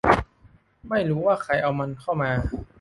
[0.89, 2.31] ไม่รู้ว่าใครเอามันเข้ามา